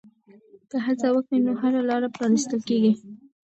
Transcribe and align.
که 0.69 0.77
هڅه 0.85 1.07
وکړې 1.15 1.37
نو 1.45 1.51
هره 1.61 1.81
لاره 1.89 2.07
پرانیستل 2.15 2.59
کېږي. 2.67 2.93